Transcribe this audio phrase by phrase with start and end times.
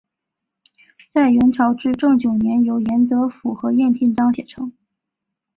[1.13, 4.73] 在元朝至正九年由严德甫和晏天章写成。